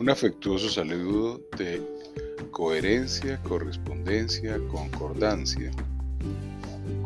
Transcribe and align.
Un 0.00 0.08
afectuoso 0.08 0.70
saludo 0.70 1.42
de 1.58 1.82
coherencia, 2.52 3.38
correspondencia, 3.42 4.58
concordancia 4.68 5.70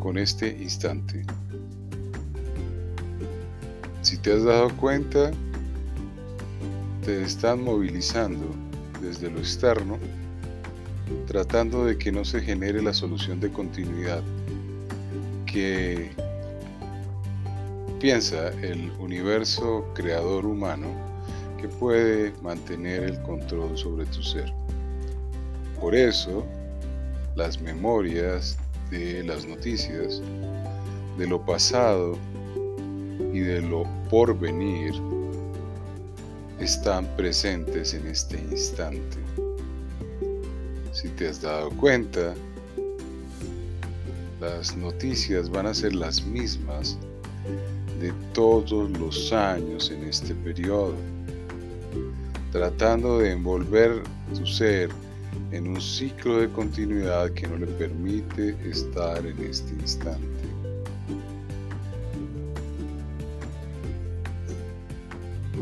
con 0.01 0.17
este 0.17 0.47
instante. 0.47 1.25
Si 4.01 4.17
te 4.17 4.31
has 4.31 4.45
dado 4.45 4.69
cuenta, 4.77 5.31
te 7.03 7.21
están 7.21 7.65
movilizando 7.65 8.45
desde 9.01 9.29
lo 9.29 9.39
externo, 9.39 9.99
tratando 11.27 11.83
de 11.83 11.97
que 11.97 12.13
no 12.13 12.23
se 12.23 12.39
genere 12.39 12.81
la 12.81 12.93
solución 12.93 13.41
de 13.41 13.51
continuidad 13.51 14.23
que 15.45 16.11
piensa 17.99 18.53
el 18.61 18.89
universo 18.99 19.85
creador 19.93 20.45
humano 20.45 21.04
puede 21.67 22.33
mantener 22.41 23.03
el 23.03 23.21
control 23.21 23.77
sobre 23.77 24.05
tu 24.05 24.23
ser. 24.23 24.51
Por 25.79 25.95
eso, 25.95 26.45
las 27.35 27.61
memorias 27.61 28.57
de 28.89 29.23
las 29.23 29.45
noticias, 29.45 30.21
de 31.17 31.27
lo 31.27 31.43
pasado 31.45 32.17
y 33.33 33.39
de 33.39 33.61
lo 33.61 33.85
porvenir 34.09 34.93
están 36.59 37.05
presentes 37.17 37.93
en 37.93 38.07
este 38.07 38.39
instante. 38.39 39.17
Si 40.93 41.09
te 41.09 41.27
has 41.27 41.41
dado 41.41 41.69
cuenta, 41.71 42.33
las 44.39 44.75
noticias 44.77 45.49
van 45.49 45.67
a 45.67 45.73
ser 45.73 45.93
las 45.93 46.25
mismas 46.25 46.97
de 47.99 48.13
todos 48.33 48.89
los 48.99 49.31
años 49.33 49.91
en 49.91 50.03
este 50.05 50.33
periodo 50.35 50.95
tratando 52.55 53.19
de 53.19 53.33
envolver 53.33 54.01
tu 54.33 54.45
ser 54.47 54.89
en 55.51 55.67
un 55.67 55.81
ciclo 55.81 56.39
de 56.39 56.49
continuidad 56.49 57.29
que 57.31 57.45
no 57.47 57.57
le 57.57 57.67
permite 57.67 58.55
estar 58.63 59.25
en 59.25 59.37
este 59.43 59.73
instante. 59.73 60.25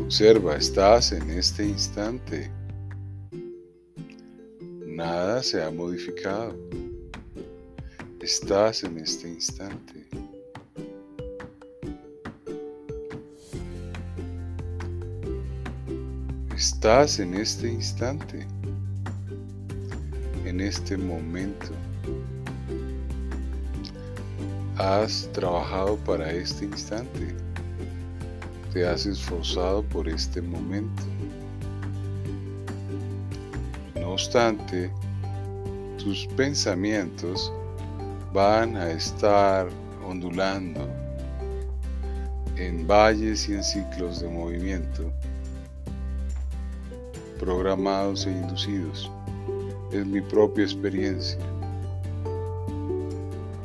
Observa, 0.00 0.54
estás 0.54 1.10
en 1.10 1.30
este 1.30 1.66
instante. 1.66 2.48
Nada 4.86 5.42
se 5.42 5.64
ha 5.64 5.72
modificado. 5.72 6.56
Estás 8.20 8.84
en 8.84 8.98
este 8.98 9.30
instante. 9.30 10.03
Estás 16.56 17.18
en 17.18 17.34
este 17.34 17.68
instante, 17.68 18.46
en 20.44 20.60
este 20.60 20.96
momento. 20.96 21.72
Has 24.76 25.28
trabajado 25.32 25.96
para 25.96 26.30
este 26.30 26.66
instante. 26.66 27.34
Te 28.72 28.86
has 28.86 29.04
esforzado 29.04 29.82
por 29.82 30.08
este 30.08 30.40
momento. 30.40 31.02
No 33.96 34.12
obstante, 34.12 34.92
tus 35.98 36.24
pensamientos 36.36 37.52
van 38.32 38.76
a 38.76 38.92
estar 38.92 39.68
ondulando 40.06 40.88
en 42.54 42.86
valles 42.86 43.48
y 43.48 43.54
en 43.54 43.64
ciclos 43.64 44.20
de 44.20 44.28
movimiento 44.28 45.12
programados 47.44 48.26
e 48.26 48.30
inducidos. 48.30 49.10
Es 49.92 50.06
mi 50.06 50.22
propia 50.22 50.64
experiencia. 50.64 51.38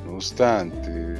No 0.06 0.16
obstante, 0.16 1.16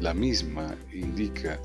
la 0.00 0.12
misma 0.12 0.74
indica 0.92 1.60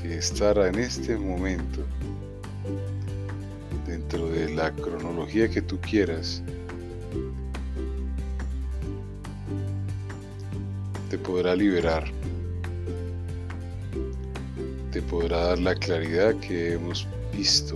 que 0.00 0.18
estar 0.18 0.56
en 0.58 0.76
este 0.76 1.16
momento 1.16 1.80
dentro 3.88 4.28
de 4.28 4.54
la 4.54 4.70
cronología 4.72 5.48
que 5.48 5.62
tú 5.62 5.80
quieras 5.80 6.42
te 11.10 11.18
podrá 11.18 11.56
liberar 11.56 12.15
podrá 15.02 15.38
dar 15.38 15.58
la 15.58 15.74
claridad 15.74 16.34
que 16.40 16.72
hemos 16.72 17.06
visto 17.32 17.74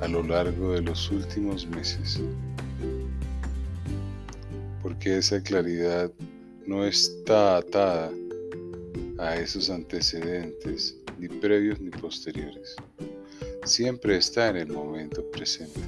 a 0.00 0.08
lo 0.08 0.22
largo 0.22 0.72
de 0.72 0.82
los 0.82 1.10
últimos 1.10 1.66
meses. 1.66 2.20
Porque 4.82 5.18
esa 5.18 5.42
claridad 5.42 6.10
no 6.66 6.84
está 6.84 7.56
atada 7.56 8.10
a 9.18 9.36
esos 9.36 9.68
antecedentes, 9.70 10.96
ni 11.18 11.28
previos 11.28 11.80
ni 11.80 11.90
posteriores. 11.90 12.76
Siempre 13.64 14.16
está 14.16 14.48
en 14.50 14.56
el 14.58 14.68
momento 14.68 15.24
presente. 15.32 15.80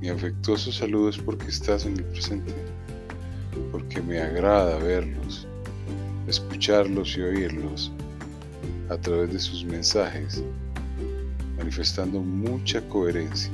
Mi 0.00 0.10
afectuoso 0.10 0.70
saludo 0.70 1.08
es 1.08 1.16
porque 1.16 1.46
estás 1.46 1.86
en 1.86 1.96
el 1.96 2.04
presente, 2.04 2.52
porque 3.72 4.02
me 4.02 4.20
agrada 4.20 4.78
verlos 4.78 5.48
escucharlos 6.26 7.16
y 7.16 7.22
oírlos 7.22 7.92
a 8.90 8.96
través 8.96 9.32
de 9.32 9.38
sus 9.38 9.64
mensajes, 9.64 10.42
manifestando 11.56 12.20
mucha 12.20 12.80
coherencia, 12.88 13.52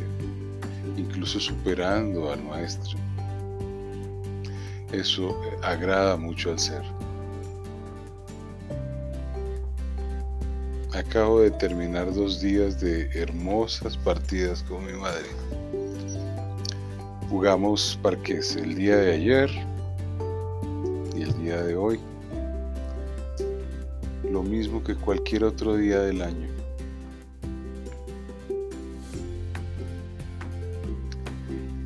incluso 0.96 1.40
superando 1.40 2.32
al 2.32 2.42
maestro. 2.42 2.98
Eso 4.92 5.40
agrada 5.62 6.16
mucho 6.16 6.50
al 6.50 6.58
ser. 6.58 6.82
Acabo 10.92 11.40
de 11.40 11.52
terminar 11.52 12.12
dos 12.12 12.40
días 12.40 12.80
de 12.80 13.08
hermosas 13.14 13.96
partidas 13.96 14.62
con 14.64 14.84
mi 14.84 14.92
madre. 14.92 15.26
Jugamos 17.28 17.98
parques 18.02 18.56
el 18.56 18.74
día 18.74 18.96
de 18.96 19.12
ayer 19.12 19.50
y 21.16 21.22
el 21.22 21.38
día 21.38 21.62
de 21.62 21.76
hoy 21.76 22.00
lo 24.30 24.42
mismo 24.42 24.82
que 24.84 24.94
cualquier 24.94 25.44
otro 25.44 25.76
día 25.76 26.00
del 26.00 26.22
año. 26.22 26.48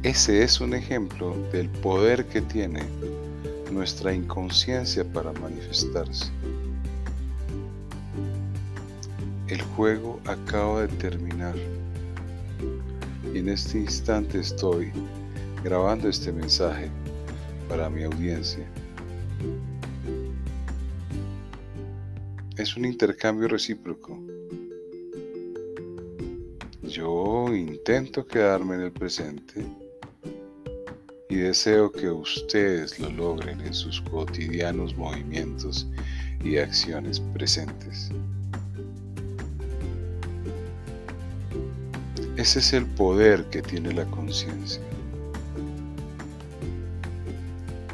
Ese 0.02 0.42
es 0.42 0.60
un 0.60 0.74
ejemplo 0.74 1.34
del 1.50 1.70
poder 1.70 2.26
que 2.26 2.42
tiene 2.42 2.82
nuestra 3.72 4.12
inconsciencia 4.12 5.02
para 5.02 5.32
manifestarse. 5.32 6.26
El 9.48 9.62
juego 9.62 10.20
acaba 10.26 10.82
de 10.82 10.88
terminar 10.88 11.54
y 13.32 13.38
en 13.38 13.48
este 13.48 13.78
instante 13.78 14.40
estoy 14.40 14.92
grabando 15.62 16.08
este 16.08 16.30
mensaje 16.32 16.90
para 17.68 17.88
mi 17.88 18.04
audiencia. 18.04 18.66
Es 22.64 22.78
un 22.78 22.86
intercambio 22.86 23.46
recíproco. 23.46 24.18
Yo 26.82 27.54
intento 27.54 28.26
quedarme 28.26 28.76
en 28.76 28.80
el 28.80 28.92
presente 28.92 29.66
y 31.28 31.36
deseo 31.36 31.92
que 31.92 32.08
ustedes 32.08 32.98
lo 32.98 33.10
logren 33.10 33.60
en 33.60 33.74
sus 33.74 34.00
cotidianos 34.00 34.96
movimientos 34.96 35.86
y 36.42 36.56
acciones 36.56 37.20
presentes. 37.34 38.10
Ese 42.38 42.60
es 42.60 42.72
el 42.72 42.86
poder 42.86 43.44
que 43.50 43.60
tiene 43.60 43.92
la 43.92 44.06
conciencia. 44.06 44.80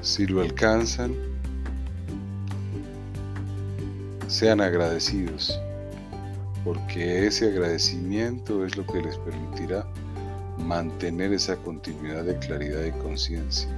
Si 0.00 0.28
lo 0.28 0.42
alcanzan, 0.42 1.29
sean 4.30 4.60
agradecidos, 4.60 5.60
porque 6.64 7.26
ese 7.26 7.48
agradecimiento 7.48 8.64
es 8.64 8.76
lo 8.76 8.86
que 8.86 9.02
les 9.02 9.18
permitirá 9.18 9.84
mantener 10.56 11.32
esa 11.32 11.56
continuidad 11.56 12.24
de 12.24 12.38
claridad 12.38 12.84
y 12.84 12.92
conciencia. 13.02 13.68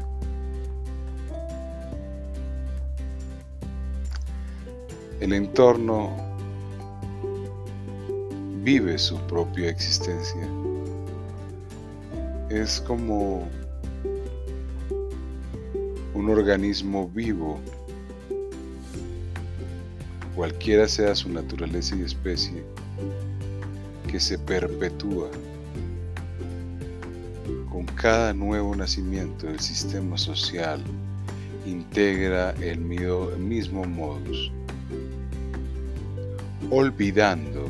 El 5.20 5.32
entorno 5.32 6.10
vive 8.62 8.98
su 8.98 9.16
propia 9.28 9.70
existencia. 9.70 10.46
Es 12.50 12.78
como 12.82 13.48
un 16.12 16.28
organismo 16.28 17.08
vivo 17.08 17.58
cualquiera 20.34 20.88
sea 20.88 21.14
su 21.14 21.28
naturaleza 21.28 21.96
y 21.96 22.02
especie, 22.02 22.62
que 24.10 24.18
se 24.18 24.38
perpetúa 24.38 25.30
con 27.70 27.86
cada 27.86 28.32
nuevo 28.32 28.74
nacimiento 28.74 29.46
del 29.46 29.60
sistema 29.60 30.16
social, 30.18 30.82
integra 31.66 32.50
el 32.60 32.78
mismo 32.78 33.84
modus, 33.84 34.50
olvidando 36.70 37.68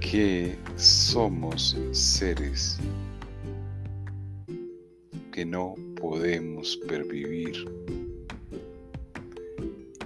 que 0.00 0.56
somos 0.76 1.76
seres 1.92 2.78
que 5.32 5.44
no 5.44 5.74
podemos 6.00 6.76
pervivir 6.86 7.66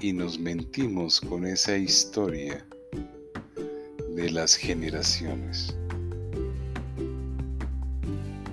y 0.00 0.12
nos 0.12 0.38
mentimos 0.38 1.20
con 1.20 1.44
esa 1.44 1.76
historia 1.76 2.64
de 4.14 4.30
las 4.30 4.54
generaciones 4.54 5.74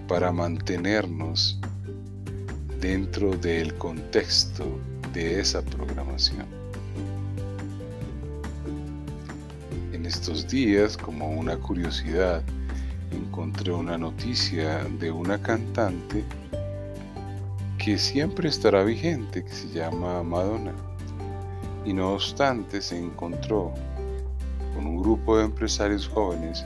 para 0.08 0.32
mantenernos 0.32 1.60
dentro 2.80 3.36
del 3.38 3.74
contexto 3.76 4.66
de 5.14 5.40
esa 5.40 5.62
programación. 5.64 6.46
En 9.94 10.06
estos 10.06 10.48
días, 10.48 10.98
como 10.98 11.30
una 11.32 11.58
curiosidad, 11.58 12.44
encontré 13.12 13.72
una 13.72 13.98
noticia 13.98 14.84
de 15.00 15.12
una 15.12 15.42
cantante 15.42 16.24
que 17.78 17.98
siempre 17.98 18.50
estará 18.50 18.84
vigente, 18.84 19.44
que 19.44 19.52
se 19.52 19.68
llama 19.70 20.24
Madonna. 20.24 20.74
Y 21.86 21.94
no 21.94 22.14
obstante 22.14 22.82
se 22.82 22.98
encontró 22.98 23.72
con 24.74 24.88
un 24.88 25.02
grupo 25.02 25.38
de 25.38 25.46
empresarios 25.46 26.08
jóvenes 26.08 26.66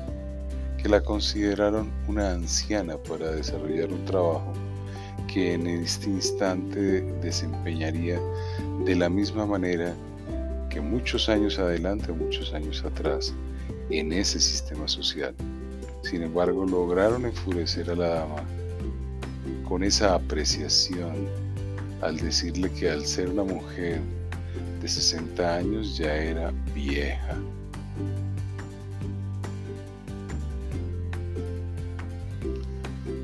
que 0.81 0.89
la 0.89 1.01
consideraron 1.01 1.91
una 2.07 2.31
anciana 2.31 2.97
para 2.97 3.31
desarrollar 3.31 3.91
un 3.91 4.05
trabajo 4.05 4.53
que 5.27 5.53
en 5.53 5.67
este 5.67 6.09
instante 6.09 7.01
desempeñaría 7.21 8.19
de 8.85 8.95
la 8.95 9.09
misma 9.09 9.45
manera 9.45 9.93
que 10.69 10.81
muchos 10.81 11.29
años 11.29 11.59
adelante, 11.59 12.11
muchos 12.13 12.53
años 12.53 12.83
atrás, 12.85 13.33
en 13.89 14.13
ese 14.13 14.39
sistema 14.39 14.87
social. 14.87 15.35
Sin 16.03 16.23
embargo, 16.23 16.65
lograron 16.65 17.25
enfurecer 17.25 17.89
a 17.91 17.95
la 17.95 18.07
dama 18.07 18.43
con 19.67 19.83
esa 19.83 20.15
apreciación 20.15 21.27
al 22.01 22.17
decirle 22.17 22.71
que 22.71 22.89
al 22.89 23.05
ser 23.05 23.29
una 23.29 23.43
mujer 23.43 24.01
de 24.81 24.87
60 24.87 25.55
años 25.55 25.97
ya 25.97 26.15
era 26.15 26.53
vieja. 26.73 27.37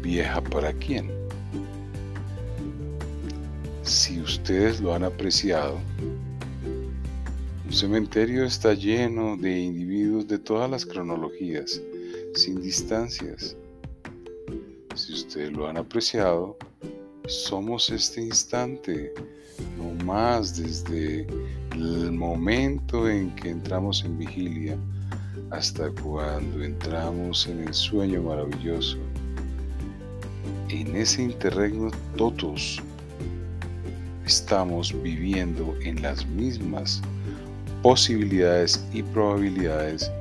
¿Vieja 0.01 0.41
para 0.41 0.71
quién? 0.73 1.11
Si 3.83 4.19
ustedes 4.19 4.81
lo 4.81 4.93
han 4.93 5.03
apreciado, 5.03 5.79
un 7.65 7.73
cementerio 7.73 8.45
está 8.45 8.73
lleno 8.73 9.37
de 9.37 9.59
individuos 9.59 10.27
de 10.27 10.39
todas 10.39 10.69
las 10.69 10.85
cronologías, 10.85 11.81
sin 12.33 12.61
distancias. 12.61 13.55
Si 14.95 15.13
ustedes 15.13 15.51
lo 15.51 15.67
han 15.67 15.77
apreciado, 15.77 16.57
somos 17.27 17.89
este 17.89 18.21
instante, 18.21 19.13
no 19.77 20.03
más 20.05 20.57
desde 20.57 21.25
el 21.71 22.11
momento 22.11 23.09
en 23.09 23.33
que 23.35 23.49
entramos 23.49 24.03
en 24.03 24.17
vigilia 24.17 24.77
hasta 25.51 25.89
cuando 25.91 26.63
entramos 26.63 27.47
en 27.47 27.67
el 27.67 27.73
sueño 27.73 28.21
maravilloso. 28.23 28.97
En 30.69 30.95
ese 30.95 31.23
interregno 31.23 31.91
todos 32.15 32.81
estamos 34.25 34.93
viviendo 35.01 35.75
en 35.81 36.01
las 36.01 36.25
mismas 36.25 37.01
posibilidades 37.81 38.83
y 38.93 39.03
probabilidades 39.03 40.11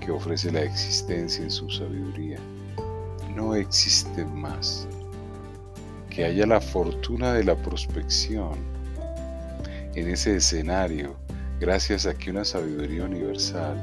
que 0.00 0.10
ofrece 0.10 0.50
la 0.50 0.62
existencia 0.62 1.44
en 1.44 1.50
su 1.50 1.70
sabiduría. 1.70 2.38
No 3.34 3.54
existe 3.54 4.24
más 4.24 4.88
que 6.12 6.26
haya 6.26 6.46
la 6.46 6.60
fortuna 6.60 7.32
de 7.32 7.42
la 7.42 7.56
prospección 7.56 8.52
en 9.94 10.08
ese 10.08 10.36
escenario 10.36 11.16
gracias 11.58 12.04
a 12.04 12.12
que 12.12 12.30
una 12.30 12.44
sabiduría 12.44 13.04
universal 13.04 13.82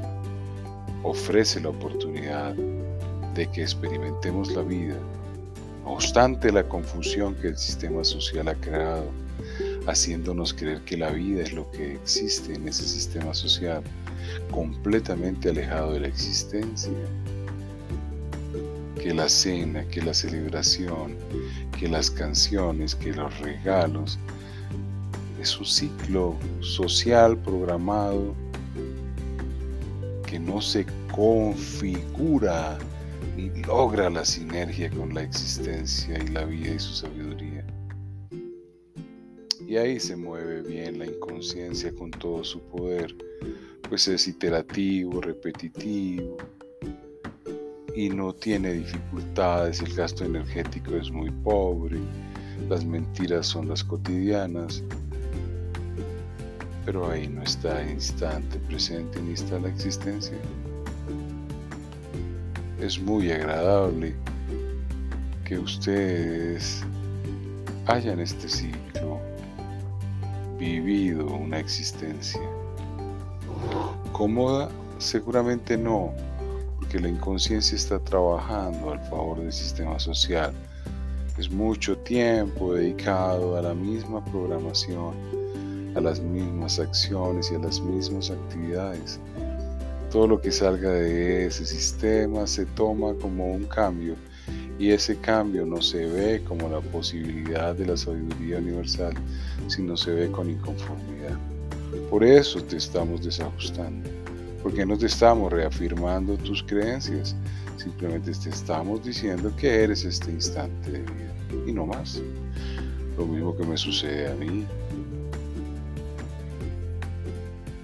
ofrece 1.02 1.60
la 1.60 1.70
oportunidad 1.70 2.54
de 3.34 3.50
que 3.50 3.62
experimentemos 3.62 4.52
la 4.52 4.62
vida, 4.62 4.96
no 5.82 5.94
obstante 5.94 6.52
la 6.52 6.62
confusión 6.68 7.34
que 7.34 7.48
el 7.48 7.58
sistema 7.58 8.04
social 8.04 8.46
ha 8.46 8.54
creado, 8.54 9.10
haciéndonos 9.88 10.54
creer 10.54 10.82
que 10.82 10.96
la 10.96 11.10
vida 11.10 11.42
es 11.42 11.52
lo 11.52 11.68
que 11.72 11.94
existe 11.94 12.54
en 12.54 12.68
ese 12.68 12.86
sistema 12.86 13.34
social, 13.34 13.82
completamente 14.52 15.48
alejado 15.48 15.94
de 15.94 16.00
la 16.00 16.08
existencia 16.08 16.92
que 19.00 19.14
la 19.14 19.28
cena, 19.30 19.86
que 19.88 20.02
la 20.02 20.12
celebración, 20.12 21.16
que 21.78 21.88
las 21.88 22.10
canciones, 22.10 22.94
que 22.94 23.12
los 23.12 23.38
regalos. 23.40 24.18
Es 25.40 25.58
un 25.58 25.64
ciclo 25.64 26.36
social 26.60 27.38
programado 27.38 28.34
que 30.26 30.38
no 30.38 30.60
se 30.60 30.84
configura 31.10 32.78
ni 33.36 33.48
logra 33.62 34.10
la 34.10 34.24
sinergia 34.24 34.90
con 34.90 35.14
la 35.14 35.22
existencia 35.22 36.18
y 36.22 36.28
la 36.28 36.44
vida 36.44 36.74
y 36.74 36.78
su 36.78 36.92
sabiduría. 36.92 37.64
Y 39.66 39.76
ahí 39.78 39.98
se 39.98 40.14
mueve 40.14 40.60
bien 40.62 40.98
la 40.98 41.06
inconsciencia 41.06 41.90
con 41.94 42.10
todo 42.10 42.44
su 42.44 42.60
poder, 42.60 43.16
pues 43.88 44.08
es 44.08 44.28
iterativo, 44.28 45.22
repetitivo, 45.22 46.36
y 48.00 48.08
no 48.08 48.32
tiene 48.32 48.72
dificultades, 48.72 49.82
el 49.82 49.94
gasto 49.94 50.24
energético 50.24 50.96
es 50.96 51.10
muy 51.10 51.30
pobre, 51.30 51.98
las 52.66 52.82
mentiras 52.82 53.46
son 53.46 53.68
las 53.68 53.84
cotidianas, 53.84 54.82
pero 56.86 57.10
ahí 57.10 57.28
no 57.28 57.42
está 57.42 57.82
instante 57.82 58.58
presente 58.60 59.20
ni 59.20 59.34
está 59.34 59.58
la 59.58 59.68
existencia. 59.68 60.32
Es 62.80 62.98
muy 62.98 63.30
agradable 63.30 64.14
que 65.44 65.58
ustedes 65.58 66.82
hayan 67.84 68.18
este 68.20 68.48
ciclo 68.48 69.20
vivido 70.58 71.26
una 71.26 71.58
existencia 71.58 72.40
cómoda, 74.12 74.70
seguramente 74.96 75.76
no, 75.76 76.14
que 76.90 76.98
la 76.98 77.08
inconsciencia 77.08 77.76
está 77.76 78.00
trabajando 78.00 78.90
al 78.90 79.00
favor 79.08 79.40
del 79.40 79.52
sistema 79.52 79.98
social. 79.98 80.52
Es 81.38 81.48
mucho 81.50 81.96
tiempo 81.98 82.74
dedicado 82.74 83.56
a 83.56 83.62
la 83.62 83.74
misma 83.74 84.22
programación, 84.24 85.14
a 85.94 86.00
las 86.00 86.20
mismas 86.20 86.80
acciones 86.80 87.50
y 87.50 87.54
a 87.54 87.58
las 87.58 87.80
mismas 87.80 88.30
actividades. 88.30 89.20
Todo 90.10 90.26
lo 90.26 90.40
que 90.40 90.50
salga 90.50 90.90
de 90.90 91.46
ese 91.46 91.64
sistema 91.64 92.46
se 92.46 92.66
toma 92.66 93.14
como 93.14 93.52
un 93.52 93.64
cambio 93.64 94.16
y 94.78 94.90
ese 94.90 95.16
cambio 95.16 95.64
no 95.64 95.80
se 95.80 96.06
ve 96.06 96.42
como 96.42 96.68
la 96.68 96.80
posibilidad 96.80 97.74
de 97.74 97.86
la 97.86 97.96
sabiduría 97.96 98.58
universal, 98.58 99.14
sino 99.68 99.96
se 99.96 100.10
ve 100.10 100.30
con 100.32 100.50
inconformidad. 100.50 101.38
Por 102.10 102.24
eso 102.24 102.60
te 102.64 102.76
estamos 102.76 103.22
desajustando 103.24 104.19
porque 104.62 104.84
no 104.84 104.96
te 104.96 105.06
estamos 105.06 105.52
reafirmando 105.52 106.36
tus 106.36 106.62
creencias, 106.62 107.34
simplemente 107.76 108.32
te 108.32 108.50
estamos 108.50 109.04
diciendo 109.04 109.52
que 109.56 109.84
eres 109.84 110.04
este 110.04 110.30
instante 110.30 110.90
de 110.90 110.98
vida 111.00 111.34
y 111.66 111.72
no 111.72 111.86
más. 111.86 112.20
Lo 113.16 113.26
mismo 113.26 113.56
que 113.56 113.64
me 113.64 113.76
sucede 113.76 114.30
a 114.30 114.34
mí. 114.34 114.66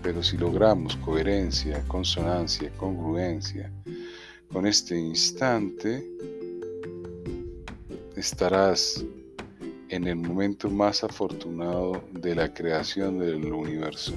Pero 0.03 0.23
si 0.23 0.37
logramos 0.37 0.97
coherencia, 0.97 1.83
consonancia, 1.89 2.71
congruencia 2.77 3.73
con 4.53 4.67
este 4.67 4.97
instante, 4.97 6.07
estarás 8.15 9.05
en 9.89 10.07
el 10.07 10.17
momento 10.17 10.71
más 10.71 11.03
afortunado 11.05 12.03
de 12.13 12.35
la 12.35 12.53
creación 12.53 13.19
del 13.19 13.53
universo. 13.53 14.15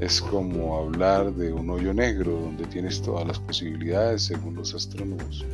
Es 0.00 0.20
como 0.20 0.78
hablar 0.78 1.32
de 1.34 1.52
un 1.52 1.68
hoyo 1.68 1.92
negro 1.92 2.32
donde 2.32 2.64
tienes 2.64 3.02
todas 3.02 3.26
las 3.26 3.38
posibilidades 3.38 4.22
según 4.22 4.54
los 4.54 4.74
astrónomos, 4.74 5.44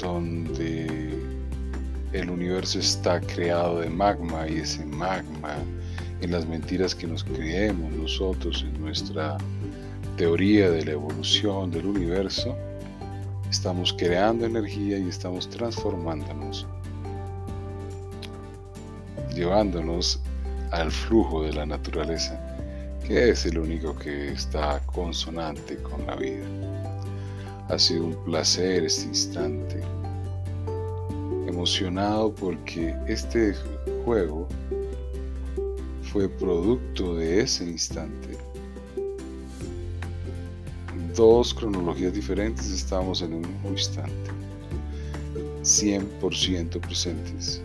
donde 0.00 1.16
el 2.12 2.30
universo 2.30 2.80
está 2.80 3.20
creado 3.20 3.80
de 3.80 3.88
magma 3.88 4.48
y 4.48 4.58
ese 4.58 4.84
magma 4.84 5.56
en 6.20 6.32
las 6.32 6.46
mentiras 6.46 6.94
que 6.94 7.06
nos 7.06 7.22
creemos 7.22 7.92
nosotros 7.92 8.64
en 8.66 8.80
nuestra 8.80 9.36
teoría 10.16 10.70
de 10.70 10.84
la 10.84 10.92
evolución 10.92 11.70
del 11.70 11.86
universo, 11.86 12.56
estamos 13.50 13.92
creando 13.92 14.46
energía 14.46 14.98
y 14.98 15.08
estamos 15.08 15.48
transformándonos, 15.50 16.66
llevándonos 19.34 20.20
al 20.70 20.90
flujo 20.90 21.42
de 21.42 21.52
la 21.52 21.66
naturaleza, 21.66 22.40
que 23.06 23.30
es 23.30 23.44
el 23.44 23.58
único 23.58 23.94
que 23.94 24.32
está 24.32 24.80
consonante 24.86 25.76
con 25.76 26.06
la 26.06 26.16
vida. 26.16 26.46
Ha 27.68 27.78
sido 27.78 28.06
un 28.06 28.24
placer 28.24 28.84
este 28.84 29.04
instante, 29.08 29.82
emocionado 31.46 32.34
porque 32.34 32.94
este 33.06 33.54
juego 34.04 34.48
fue 36.02 36.28
producto 36.28 37.16
de 37.16 37.42
ese 37.42 37.64
instante. 37.64 38.38
Dos 41.14 41.52
cronologías 41.52 42.12
diferentes 42.12 42.70
estamos 42.70 43.20
en 43.20 43.34
un 43.34 43.42
mismo 43.42 43.70
instante, 43.70 44.30
100% 45.62 46.80
presentes. 46.80 47.62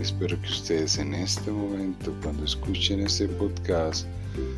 Espero 0.00 0.40
que 0.40 0.48
ustedes 0.48 0.98
en 0.98 1.14
este 1.14 1.50
momento, 1.50 2.14
cuando 2.22 2.44
escuchen 2.44 3.00
este 3.00 3.28
podcast, 3.28 4.06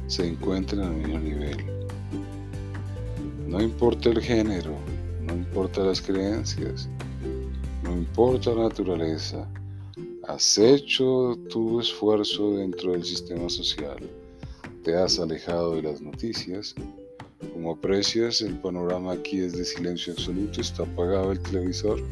se 0.07 0.26
encuentren 0.26 0.83
al 0.83 0.92
mismo 0.92 1.18
nivel. 1.18 1.64
No 3.47 3.61
importa 3.61 4.11
el 4.11 4.21
género, 4.21 4.75
no 5.23 5.35
importa 5.35 5.83
las 5.83 6.02
creencias, 6.02 6.88
no 7.83 7.92
importa 7.92 8.52
la 8.52 8.64
naturaleza, 8.64 9.49
Has 10.28 10.59
hecho 10.59 11.38
tu 11.49 11.80
esfuerzo 11.80 12.59
dentro 12.59 12.92
del 12.92 13.02
sistema 13.02 13.49
social, 13.49 13.97
te 14.85 14.95
has 14.95 15.18
alejado 15.18 15.76
de 15.76 15.83
las 15.85 16.02
noticias. 16.02 16.75
Como 17.54 17.73
aprecias, 17.73 18.42
el 18.42 18.61
panorama 18.61 19.12
aquí 19.12 19.40
es 19.40 19.54
de 19.54 19.64
silencio 19.64 20.12
absoluto, 20.12 20.61
está 20.61 20.83
apagado 20.83 21.33
el 21.33 21.40
televisor. 21.40 22.02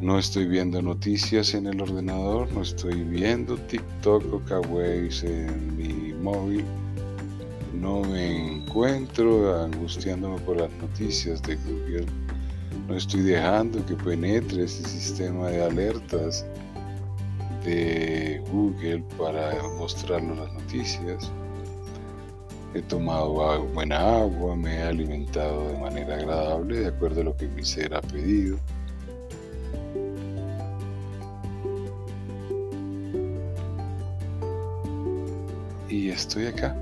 No 0.00 0.18
estoy 0.18 0.46
viendo 0.46 0.80
noticias 0.80 1.54
en 1.54 1.66
el 1.66 1.80
ordenador, 1.80 2.50
no 2.52 2.62
estoy 2.62 3.02
viendo 3.04 3.56
TikTok 3.56 4.32
o 4.32 4.40
Kawaii 4.40 5.10
en 5.22 5.76
mi 5.76 6.14
móvil. 6.14 6.64
No 7.74 8.00
me 8.02 8.56
encuentro 8.56 9.62
angustiándome 9.62 10.38
por 10.40 10.56
las 10.56 10.72
noticias 10.72 11.42
de 11.42 11.56
Google 11.56 12.06
no 12.90 12.96
estoy 12.96 13.22
dejando 13.22 13.84
que 13.86 13.94
penetre 13.94 14.64
ese 14.64 14.82
sistema 14.82 15.48
de 15.48 15.62
alertas 15.62 16.44
de 17.64 18.42
Google 18.50 19.04
para 19.16 19.62
mostrarnos 19.78 20.38
las 20.38 20.52
noticias. 20.52 21.30
He 22.74 22.82
tomado 22.82 23.64
buena 23.74 24.22
agua, 24.22 24.56
me 24.56 24.76
he 24.76 24.82
alimentado 24.82 25.68
de 25.68 25.78
manera 25.78 26.16
agradable 26.16 26.80
de 26.80 26.86
acuerdo 26.88 27.20
a 27.20 27.24
lo 27.24 27.36
que 27.36 27.46
mi 27.46 27.64
ser 27.64 27.94
ha 27.94 28.00
pedido. 28.00 28.58
Estoy 36.30 36.46
acá. 36.46 36.76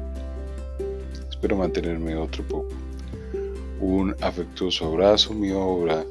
Espero 1.31 1.57
mantenerme 1.57 2.15
otro 2.15 2.47
poco 2.47 2.69
un 3.81 4.15
afectuoso 4.21 4.85
abrazo. 4.89 5.33
Mi 5.33 5.53
obra 5.53 6.05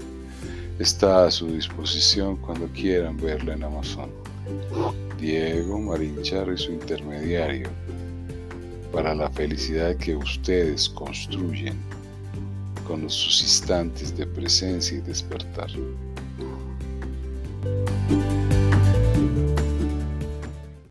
está 0.79 1.25
a 1.25 1.31
su 1.31 1.45
disposición 1.51 2.37
cuando 2.37 2.65
quieran 2.69 3.15
verla 3.17 3.53
en 3.53 3.63
Amazon. 3.63 4.09
Diego 5.19 5.79
Marinchar 5.79 6.49
es 6.49 6.61
su 6.61 6.71
intermediario 6.71 7.69
para 8.91 9.13
la 9.13 9.29
felicidad 9.29 9.95
que 9.97 10.15
ustedes 10.15 10.89
construyen 10.89 11.75
con 12.87 13.07
sus 13.07 13.43
instantes 13.43 14.17
de 14.17 14.25
presencia 14.25 14.97
y 14.97 15.01
despertar. 15.01 15.69